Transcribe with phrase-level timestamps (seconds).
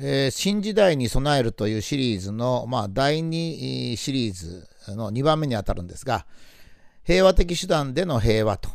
[0.00, 6.24] えー、新時代に備えるというシリーズの、まあ、第2シリーズの2番目にあたるんですが、
[7.02, 8.70] 平和的手段での平和と。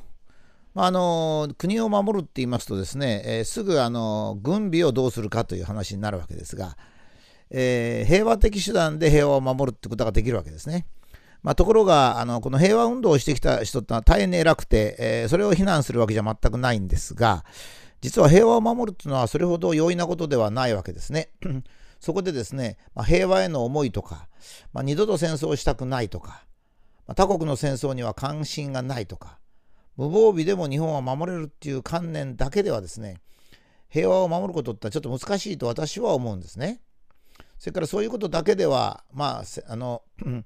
[0.74, 6.78] まあ、あの国を守るって言いますとですね、えー、すぐあの軍備をどうするかという話になるわけですが、
[7.52, 10.88] えー、平和的手段で平和を守るってことができるわけですね。
[11.44, 17.46] まあ、ところがあのこの平和運動をしてきた人ってのは大変に偉くて、えー、それを非難するわけじゃ全くないんですが、
[18.04, 21.30] 実は平和を守るというのはそれほど容易なことではないわけですね。
[22.02, 24.28] そこでですね、まあ、平和への思いとか、
[24.74, 26.44] まあ、二度と戦争をしたくないとか、
[27.08, 29.40] まあ、他国の戦争には関心がないとか、
[29.96, 33.22] 無防備でも日本は守れるっていう観念だけではですね、
[33.88, 36.82] 平和を守ることってちょっと難しいと私は思うんですね。
[37.58, 40.02] それからそういうことだけでは、まあ、あの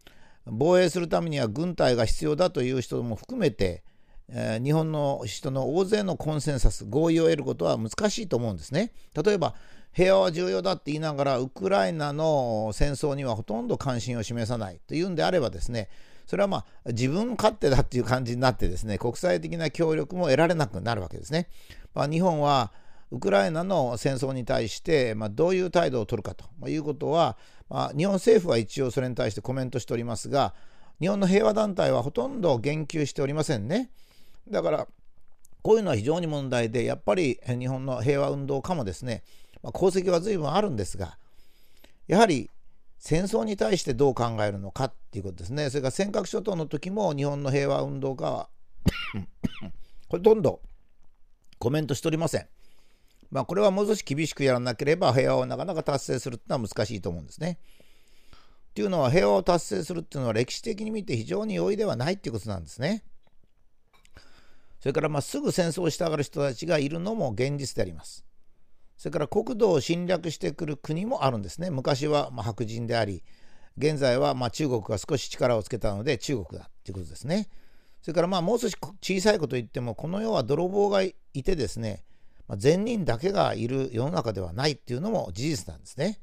[0.45, 3.83] 防衛するためには軍隊が必要だという人も含めて、
[4.29, 8.91] えー、日本の人の大勢のコンセンサス合意を得ることは難しいと思うんですね。
[9.13, 9.55] 例えば
[9.93, 15.89] 平和は重要だって言いながらウクライナの戦争にはほとんど関心を示さないというんであればですね
[16.27, 21.47] それはまあ自分勝手だっていう感じになってですね国際的な協力も得られなくなるわけですね。
[21.95, 22.71] まあ、日本は
[23.09, 27.37] ウクライナの戦争に対して、まあ、どういう態度を取るかということは、
[27.69, 30.53] まあ、日本政府は一応それに対してコメントしておりますが
[30.99, 33.89] 日本の平和団体はほとんど言及しておりませんね。
[34.49, 34.87] だから
[35.61, 39.23] こういうのは非常に問題でやっぱり日本の平和運動家もですね、
[39.61, 41.17] まあ、功績は随分あるんですが
[42.07, 42.49] やはり
[42.99, 48.49] 戦争に対してどう考えるのかっていうことですねそれから尖閣諸島の時も日本の平和運動家は
[50.09, 50.61] ほとんど
[51.59, 52.47] コメントしておりません。
[53.29, 57.59] まあ、これはもう少し厳しくやらなければ平和をなかなか達成するっていうのは難しいと思うんですね。
[58.71, 63.03] っていうのは平和を達成するっていうのは歴史的に見て非常に容易ではないっていうことなんですね。
[64.87, 68.23] それからまあすぐ戦争をしたがる人たちがいるのも現実であります。
[68.95, 71.69] それから国土を侵略してくる国もあるんですね。
[71.71, 73.21] 昔はま白人であり、
[73.77, 77.49] 現在はま中国が少し力をつけたので中国だということですね。
[78.01, 81.13] それからまあもう少し小さいこと言っても、この世は泥棒がい
[81.43, 82.05] てですね、
[82.47, 86.21] まあ、善人だけがいる世の中ではないっていうのも事実なんですね。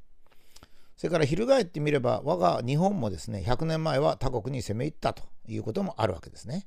[0.97, 6.67] それから翻ってみれば我が日本もですね100年前は他国に攻め入ったということもあるわけですね。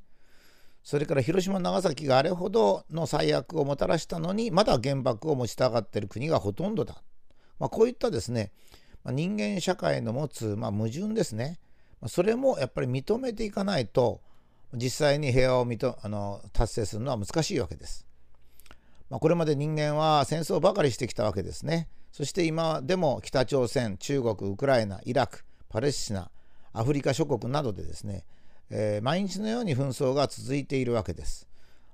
[0.87, 7.03] それから広島長崎があれほどの最悪をもたらしたのにまだ原爆を持ちたがっている国がほとんどだ。
[7.59, 8.53] まあ、こういったですね
[9.03, 11.59] 人間社会の持つ、まあ、矛盾ですね
[12.05, 14.21] それもやっぱり認めていかないと
[14.73, 15.67] 実際に平和を
[16.03, 18.07] あの達成するのは難しいわけです。
[19.09, 21.89] まあ、これまで人間は戦争ばかりしてきたわけですね。
[22.13, 26.31] そして今でも北朝鮮、中国、ウクライナ、イラク、パレスチナ、
[26.71, 28.23] アフリカ諸国などでですね、
[28.69, 31.47] えー、毎日のように紛争が続いているわけです。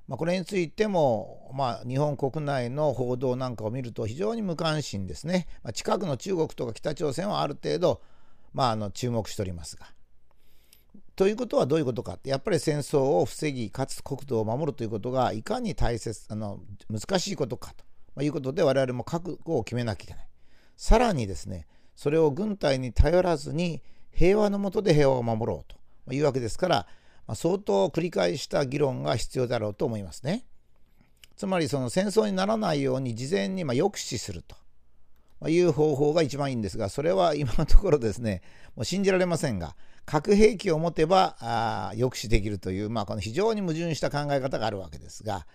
[0.08, 5.48] まあ、これについても、まあ、日本国内の報道なんかを見ると非常に無関心ですね。
[5.64, 8.02] まあ、近くの中国とか北朝鮮はある程度、
[8.54, 9.88] まあ、あの注目しておりますが。
[11.16, 17.76] ということはどういうことかってやっぱり戦争を防ぎかつ国土を守るということがいかに大切あの難しいことか
[18.16, 20.28] ということで我々も覚悟を決めなきゃいけない。
[20.76, 25.78] さらにですねそれを軍隊に頼らずに平和のもとで平和を守ろうと
[26.12, 26.76] いうわけですから、
[27.28, 30.46] まあ、相当繰り返した議論が必要だろうと思いますね。
[31.36, 38.42] つまりその戦争にならないように事前にま抑止するという方法が一番いいんですがそれは今のところですね
[38.76, 39.76] もう信じられませんが
[40.06, 45.48] 核兵器を持てばあ抑止できるという、まあ、この非常に矛盾した考え方があるわけですが、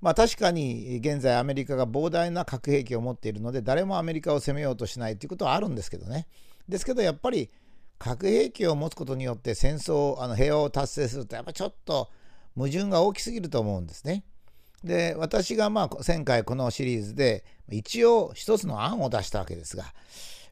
[0.00, 6.26] まあ、確かに現在アメリカが膨大な核兵器を持っているので誰もアメリカを攻めようとしないということはあるんですけどね
[6.68, 7.50] ですけどやっぱり
[8.02, 12.10] 核兵器を持つことによって戦争あの平和を達成するとやっぱちょっと
[12.56, 14.24] 矛盾が大きすぎると思うんですね。
[14.84, 19.84] で私がまあ前回このシリーズで一応一つの案を出したわけですが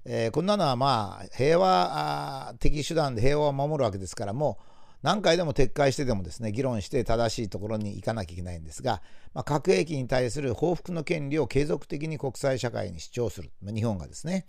[0.05, 4.65] えー、こんなのはまあ平和的手段で平和を守るわけですからもう
[5.03, 9.03] 何回でも撤回してでもですね議論して正しいところに行かなきゃいけないんですが、
[9.35, 14.47] まあ、核兵器に対する報復の権利を継続的に国際社会に主張する、まあ、日本がですね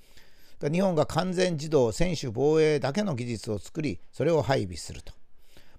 [0.69, 5.13] 日本が完全自動専守防衛だけの技術を作りそれを配備すると、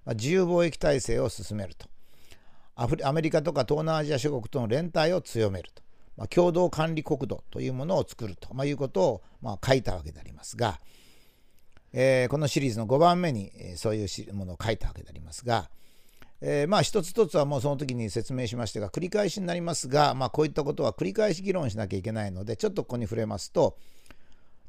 [0.05, 1.87] まあ、自由貿易体制を進めると。
[2.75, 5.83] アメリカとか東南アジア諸国との連帯を強めると。
[6.17, 10.81] まあ、共同管理国土というものを作ると、まあ、いうことを、ま、書いたわけでありますが、
[11.93, 15.71] えー、このシリーズの5番目に、そういうものを書いたわけでありますが、
[16.45, 23.77] えー、まあ一つ一つはもうその時に説明しましたが繰り返しになりますが、まあ、こういったことは繰り返し議論しなきゃいけないのでちょっとここに触れますと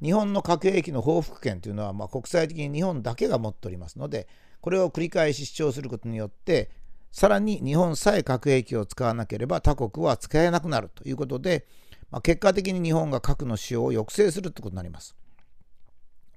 [0.04, 4.28] 日本の核兵器の報復権というのは、まあ、国際的に日本だけが持っておりますので
[4.62, 6.70] これを繰り返し主張することによって
[7.12, 11.66] さらに日本さえ核兵器を使わなければ他国は使えなくなるということで
[12.14, 15.16] まあ、結果的に日本が核の使用を抑制するということになります。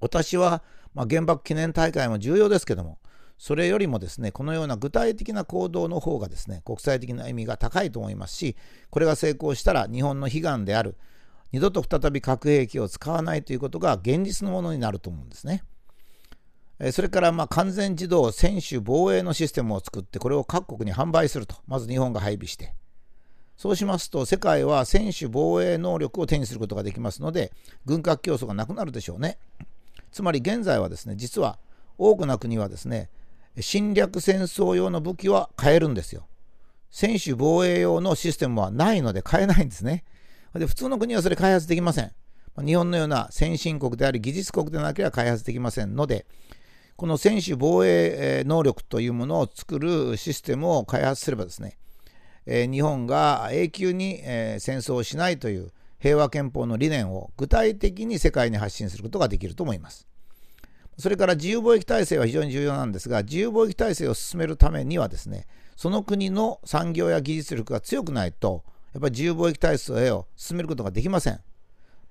[0.01, 0.63] 私は、
[0.95, 2.97] まあ、原爆記念大会も重要ですけども、
[3.37, 8.55] それよりもですね、このような具体的な行動の方がですね、国際的な意味が高いと思いますし、
[8.89, 10.97] これが成功したら日本の悲願である、
[11.51, 15.63] 二度と再び核兵器を使わないということが現実のものになると思うんですね。
[16.91, 22.73] それからまあ完全自動専守防衛のシステムを作って、これを各国に販売すると、まず日本が配備して、
[23.57, 27.51] そうしますと、世界は専守防衛能力を手にすることができますので、
[27.85, 29.39] 軍拡競争がなくなるでしょうね。
[30.11, 31.57] つまり現在はですね、実は
[31.97, 33.09] 多くの国はですね、
[33.59, 36.27] 侵略戦争用の武器は買えるんですよ。
[36.91, 40.03] 専守防衛用のシステムはないので買えないんですね。
[40.57, 42.11] で普通の国はそれ開発できません。
[42.65, 46.25] 日本のような先進国であり技術国でなければ開発できませんので、
[46.95, 51.77] この専守防衛能力というものを作るシステムを開発すればですね、
[52.45, 60.07] 日本が永久に戦争をしないという平和憲法の理念を具体的に世界に発信することができると思います。
[60.97, 65.45] それから自由貿易体制は非常に重要なんですが、自由貿易体制を進めるためにはですね、
[65.75, 68.63] その国の産業や技術力が強くないと、
[68.93, 71.39] やっぱり自由貿易体制を進めることができません。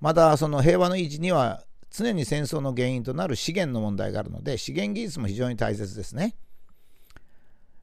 [0.01, 6.35] まだその平和の維持には常に戦争の原因となる資源の問題があるので、資源技術も非常に大切ですね。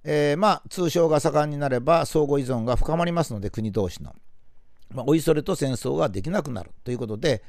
[0.04, 4.14] えー、まあ、通商が盛んになれば相互依存が深まりますので、国同士の。
[4.92, 7.42] まあ、おいそれと戦争ができなくなるということで、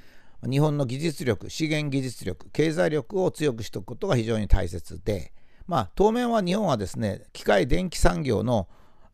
[0.49, 5.33] 日本の技術力、資源技術力、経済力を強くしておくことが非常に大切で、
[5.67, 8.69] まあ、当面は日本はですね、機械電気産業の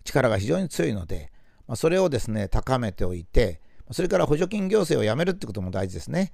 [0.04, 1.32] 力が非常に強いので、
[1.70, 3.60] まあ、それをですね、高めておいて、
[3.92, 6.32] それから補助金行政をやめるってことも大事ですね。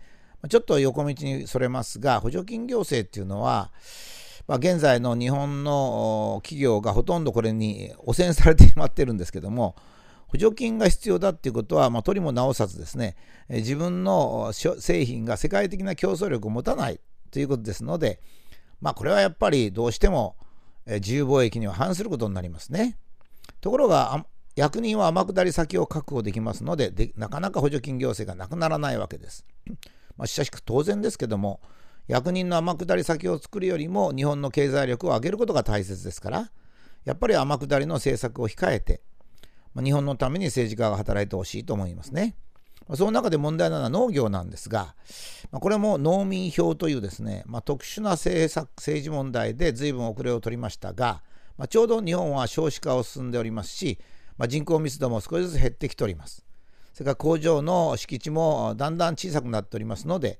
[0.48, 3.70] ちょっと横道にそれますが、補助金行政っていうのは、
[4.48, 9.76] まあ、現在の日本の企業がほとんどこれに汚染されてしまってるんですけども、
[10.28, 13.14] 補助金が必要だっていうことは、まあ、取りも直さずですね、
[13.50, 16.98] 自分の製品が世界的な競争力を持たない
[17.30, 18.22] ということですので、
[18.80, 20.36] まあ、これはやっぱりどうしても
[20.86, 22.96] 自由貿易には反することになりますね。
[23.60, 24.24] ところが、
[24.56, 29.46] 役人は天下り先を確保できますのでで、なかなか補助金行政がなくならないわけです。
[30.16, 31.60] まあ、しかし当然ですけども、
[32.08, 36.50] 役人の天下り先を作るよりも日本の経済力を上げることが大切ですから、
[37.04, 39.02] やっぱり天下りの政策を控えて、
[39.74, 42.34] まあ、日本のために政治家が働いてほしいと思いますね。
[42.88, 44.94] まあ、その中で問題なのは農業なんですが、
[45.50, 51.22] まあ、これも農民票というですね、まあ、特殊な政策政治問題で随分遅れを取りましたが、
[51.58, 53.98] まあ、ちょうど日本は少子化を進んでおりますし、
[54.38, 56.44] まあ、人口密度も少しずつ減ってきております。
[56.92, 60.38] それから工場の敷地もだんだん小さくなっておりますので、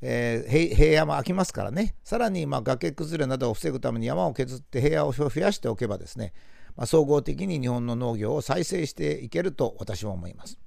[0.00, 6.32] えー、平野も空きますからね、さらにま崖崩れなどを防ぐために山を削って平野を増やしておけばですね、
[6.76, 10.58] まあ、総合的に日本の農業を再生していけると私は思います。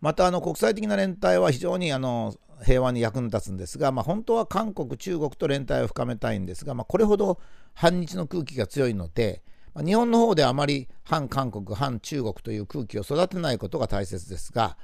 [0.00, 2.34] またあの国際的な連帯は非常にあの
[2.64, 7.40] 平和に役に立つんですが、まあ、本当は韓国、中国と連帯を深めたいんですが、まあ、これほど
[7.74, 9.42] 反日の空気が強いので、
[9.84, 14.76] 日本の方であまり反韓国、反中国という空気を育てないことが大切ですが、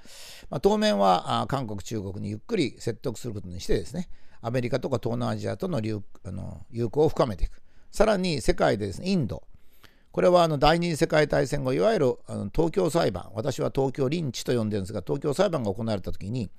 [0.51, 4.09] まあ、当面は韓国、中国にゆっくり説得することにしてですね、
[4.41, 7.63] アメリカとか東南アジアとのあの友好を深めていく。
[7.91, 9.43] さらに世界でですね、インド、
[10.13, 16.51] これはあの第二次世界大戦後、いわゆるあの東京裁判、私は東京リンチと呼んでるんですが、東京裁判が行われたときに、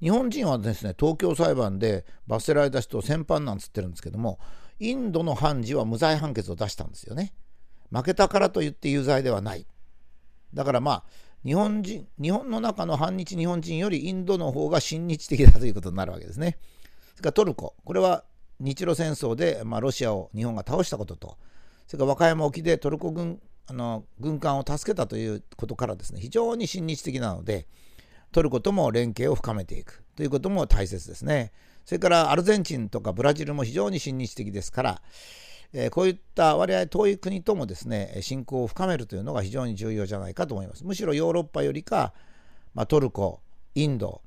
[0.00, 4.38] 日本人はですね、東京裁判で罰せられた人を戦犯なんつってるんですけども、
[4.78, 7.34] インドの判事は無罪判決を出したんですよね。
[7.90, 9.66] 負けたからといって有罪ではない。
[10.54, 11.04] だからまあ、
[11.44, 16.58] 日本人、日本の中の反日日本人よりインドの方が親日的だということになるわけですね。
[17.14, 18.24] それからトルコ、これは
[18.58, 21.38] 日露戦争で、まあ、ロシアを日本が倒したことと、
[21.86, 27.66] それから和歌山沖でトルコ軍あの軍艦を助けたということからですね、非常に親日的なので、
[28.32, 31.52] トルコとも連携を深めていくということも大切ですね。
[31.84, 35.02] それからアルゼンチンとかブラジルも非常に親日的ですから、
[35.72, 40.84] え、こういった割合遠い国ともですね、信仰を深めるというのが非常に重要じゃないかと思います。
[40.84, 42.12] むしろヨーロッパよりか、
[42.74, 43.40] まあ、トルコ、
[43.74, 44.22] インド、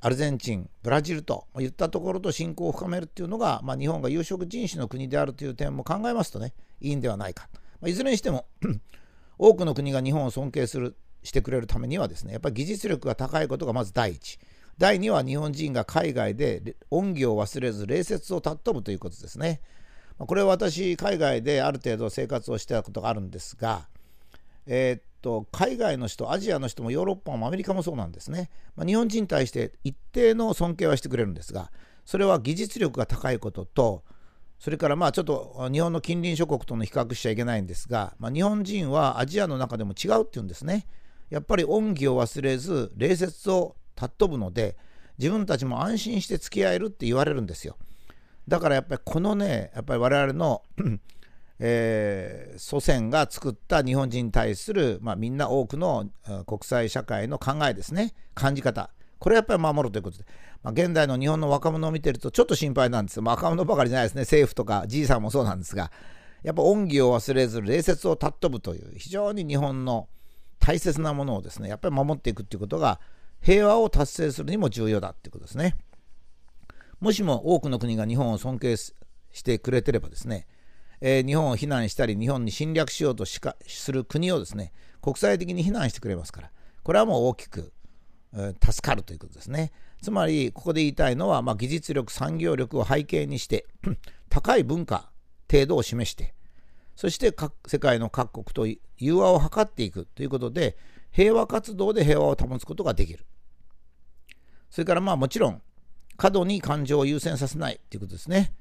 [0.00, 7.48] アルゼンチン、ブラジルといったところと信仰を深めるというのが、まあ、日本が有色人種の国であるという点も考えますとね、いいんではないか。
[7.80, 8.46] まあ、いずれにしても
[9.38, 14.38] 多くの国が日本を尊敬するしてくれるためにはですね、やっぱり技術力が高いことがまず第一。
[14.76, 19.60] 第二は日本人が海外で恩義を忘れず、礼節を尊ぶということですね。
[20.18, 23.88] これは私、海外である程度生活をしてたことがあるんですが、
[24.66, 28.50] えー、っと海外の人、アジアの人もヨーロッパもアメリカもそうなんですね。
[28.76, 31.72] まあ、日本人に対して一定の尊敬はしてくれるんですが、
[32.04, 34.04] それは技術力が高いことと、
[34.60, 40.86] それからまあちょっと日本の近隣諸国との比較しちゃいけないんですが、まあ、日本人はアジアの中でも違うっていうんですね。
[41.30, 44.76] やっぱり恩義を忘れず礼節を尊ぶので
[45.18, 47.76] 自分たちも安心して付き合えるって言われるんですよ
[48.46, 50.62] だからやっぱりこのねやっぱり我々の
[51.60, 56.10] えー、祖先が作った日本人に対する、まあ、みんな多くの
[56.46, 58.12] 国際社会の考えですね。
[58.34, 58.90] 感じ方。
[59.20, 60.24] これやっぱり守るということで、
[60.64, 64.22] まあ、現代の日本の若者を見てるとちょっと心配なんですよ、まあ、若者ばかりじゃないですね。
[64.22, 65.92] 政府とかじいさんもそうなんですが。
[66.42, 70.08] やっぱ恩義を忘れず礼節を尊ぶという非常に日本の
[70.60, 73.00] 大切なものをですねやっぱり守っていくっていうことが
[73.40, 75.74] 平和を達成するにも重要だっていうことですね。
[77.04, 78.92] もしも多くの国が日本を尊敬し
[79.44, 80.46] てくれてればですね
[81.06, 86.50] えー、日本を非難したり日本に侵略しようとしかする国をですね国際的に非難してくれますから
[86.82, 87.74] これはもう大きく、
[88.32, 89.72] えー、助かるということですね。
[90.02, 93.66] つまりここで言いたいのは、まあ、技術力産業力を背景にして
[94.30, 95.10] 高い文化
[95.50, 96.34] 程度を示して
[96.96, 97.34] そして
[97.66, 100.78] 世界の各国と融和を図っていくということで
[101.10, 103.26] 平和活動で平和を保つことができる。
[104.70, 105.62] それからまあもちろん
[106.16, 108.52] 過度に感情を優先させないということですね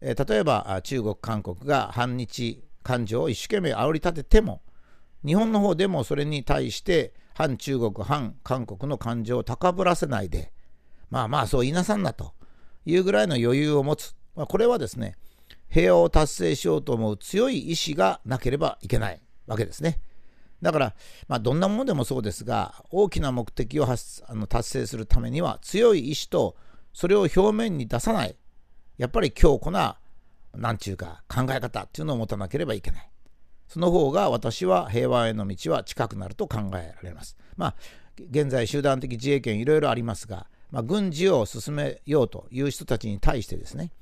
[0.00, 4.62] えー、例えば中国、韓国が反日感情を一生懸命煽り立てても
[5.24, 10.52] 日本の方でもそれに対して反中国、反韓国の感情を高ぶらせないで
[11.10, 12.34] まあまあそう言いなさんなと
[12.84, 15.16] いうぐらいの余裕を持つ、まあ、これはですね
[15.68, 20.00] 平和を達成しようと思う強い意志がなければいけないわけですね。
[20.62, 20.94] だから、
[21.28, 26.56] まあ、どんなものでもそうですが大きな目的をあの達成するためには強い意志と
[26.98, 28.34] それを表面に出さない
[28.96, 29.98] やっぱり強固な
[30.52, 33.08] 何ちゅうか考え方っていうのを持たなければいけない。
[33.68, 37.36] その方が私は平和への道は近くなると考えられます。
[37.56, 37.74] まあ、
[38.30, 43.92] 現在集団的自衛権いろいろありますが、まあ、軍事を進めようという人たちに対してですね、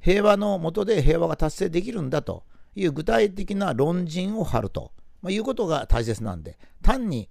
[0.00, 7.30] 平和のもとで平和が達成できるんだという具体的な論陣を張ると、まあ、いうことが大切なんで、単に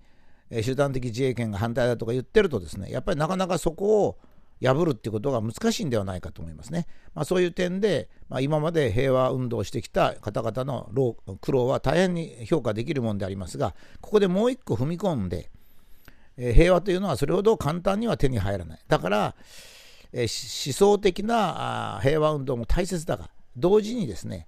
[0.64, 4.18] 集団的自衛権が反対だとか言ってるとですね、やっぱりなかなかそこを
[4.62, 6.88] 破るってことが難しいんではないかと思いますね。
[7.14, 15.50] まあ、そういう点で、まあ、今まで平和運動をしてきた方々の苦労は大変に評価できるものでありますがここでもう一個踏み込んで、
[16.38, 18.80] えー、平和というのはそれほど簡単には手に入らない。
[18.88, 19.36] だから、
[20.14, 24.48] えー、思想的な平和運動も大切だが同時にですね、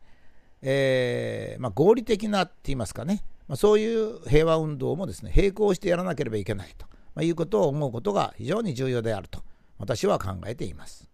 [0.62, 6.86] えー、まあ、合理的なって言いますかね、まあ、そういう平和運動もですね並行してやらなければいけないと、
[7.16, 9.42] まあいうことを思うことが非常に重要であると。
[9.78, 11.10] 私は考えています。